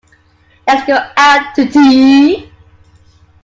Let's 0.65 0.87
go 0.87 0.97
out 1.15 1.53
to 1.53 1.67
tea. 1.69 2.51